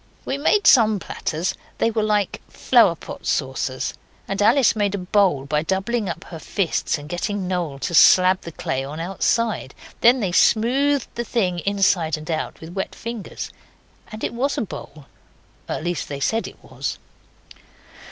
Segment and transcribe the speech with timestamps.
[0.25, 3.93] We made some platters they were like flower pot saucers;
[4.27, 8.41] and Alice made a bowl by doubling up her fists and getting Noel to slab
[8.41, 9.75] the clay on outside.
[9.99, 13.51] Then they smoothed the thing inside and out with wet fingers,
[14.11, 15.05] and it was a bowl
[15.69, 16.97] at least they said it was.